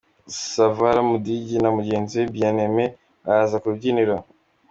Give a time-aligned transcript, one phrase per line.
[0.51, 2.85] Savara Mudigi na mugenzi we Bien-Aimé
[3.25, 4.15] Baraza ku rubyiniro.